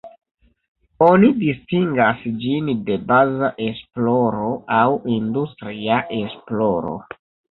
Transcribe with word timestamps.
Oni 1.07 1.27
distingas 1.41 2.23
ĝin 2.45 2.71
de 2.87 2.95
baza 3.11 3.51
esploro 3.67 4.49
aŭ 4.79 4.87
industria 5.17 5.99
esploro. 6.21 6.95